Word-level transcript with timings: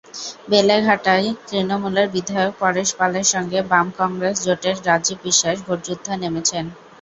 বেলেঘাটায় 0.49 1.27
তৃণমূলের 1.45 2.07
বিধায়ক 2.13 2.53
পরেশ 2.61 2.89
পালের 2.97 3.27
সঙ্গে 3.33 3.59
বাম-কংগ্রেস 3.71 4.35
জোটের 4.45 4.75
রাজীব 4.87 5.17
বিশ্বাস 5.25 5.57
ভোটযুদ্ধে 5.67 6.13
নেমেছেন। 6.21 6.65